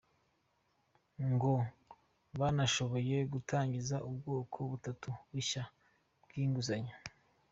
Ngo 1.31 1.53
banashoboye 2.39 3.17
gutangiza 3.33 3.95
ubwoko 4.09 4.57
butatu 4.71 5.09
bushya 5.31 5.63
bw’inguzanyo. 6.23 6.95